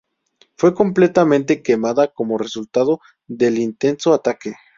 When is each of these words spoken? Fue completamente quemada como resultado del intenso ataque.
Fue 0.57 0.73
completamente 0.73 1.61
quemada 1.61 2.11
como 2.11 2.39
resultado 2.39 3.01
del 3.27 3.59
intenso 3.59 4.15
ataque. 4.15 4.55